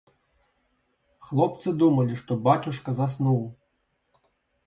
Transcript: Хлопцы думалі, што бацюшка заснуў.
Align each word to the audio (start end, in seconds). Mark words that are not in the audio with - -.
Хлопцы 1.25 1.73
думалі, 1.83 2.13
што 2.21 2.31
бацюшка 2.47 2.89
заснуў. 3.01 3.39